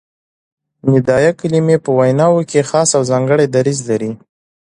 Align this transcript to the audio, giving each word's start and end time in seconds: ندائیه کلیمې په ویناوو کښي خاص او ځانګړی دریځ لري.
ندائیه 0.91 1.31
کلیمې 1.39 1.77
په 1.83 1.89
ویناوو 1.97 2.47
کښي 2.49 2.61
خاص 2.69 2.89
او 2.97 3.03
ځانګړی 3.11 3.45
دریځ 3.55 3.79
لري. 3.89 4.11